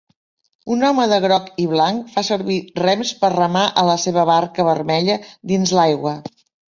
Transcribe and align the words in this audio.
Un 0.75 0.85
home 0.87 1.03
de 1.09 1.17
groc 1.25 1.51
i 1.63 1.65
blanc 1.73 2.09
fa 2.15 2.23
servir 2.29 2.57
rems 2.81 3.11
per 3.21 3.31
remar 3.35 3.67
a 3.83 3.87
la 3.91 3.99
seva 4.07 4.25
barca 4.31 4.67
vermella 4.71 5.19
dins 5.53 5.75
l'aigua. 5.81 6.17